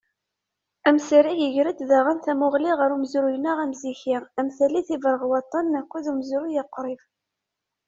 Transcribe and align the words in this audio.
Amsarag 0.89 1.37
iger-d 1.47 1.79
daɣen 1.89 2.17
tamuɣli 2.19 2.71
ɣer 2.79 2.89
umezruy-nneɣ 2.95 3.57
amziki, 3.63 4.13
am 4.39 4.47
tallit 4.57 4.89
Iberɣwaṭen, 4.95 5.77
akked 5.79 6.05
umezruy 6.11 6.55
uqrib. 6.63 7.01